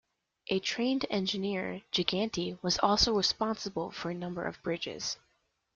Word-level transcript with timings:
A 0.47 0.57
trained 0.59 1.05
engineer, 1.11 1.83
Giganti 1.91 2.57
was 2.63 2.79
also 2.79 3.15
responsible 3.15 3.91
for 3.91 4.09
a 4.09 4.15
number 4.15 4.43
of 4.47 4.59
bridges. 4.63 5.19